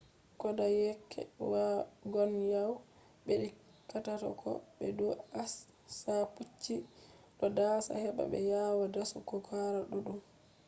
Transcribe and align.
kodayeke 0.41 1.21
wagonways 1.51 2.79
bedi 3.25 3.49
katako 3.91 4.51
be 4.77 4.87
dou 4.97 5.13
acsha 5.41 6.15
pupcshi 6.33 6.75
do 7.37 7.45
dasa 7.57 7.93
heba 8.03 8.23
be 8.31 8.39
yawa 8.51 8.85
dasu 8.95 9.17
go 9.27 9.37
kare 9.47 9.79
duddum 9.91 10.19